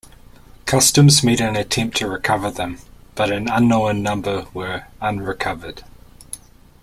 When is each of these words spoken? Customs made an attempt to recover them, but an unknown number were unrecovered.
Customs 0.65 1.21
made 1.23 1.39
an 1.39 1.55
attempt 1.55 1.95
to 1.97 2.07
recover 2.09 2.49
them, 2.49 2.79
but 3.13 3.31
an 3.31 3.47
unknown 3.47 4.01
number 4.01 4.47
were 4.51 4.85
unrecovered. 4.99 5.83